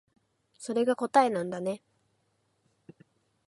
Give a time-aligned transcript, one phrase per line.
[0.57, 1.83] それが答えなんだね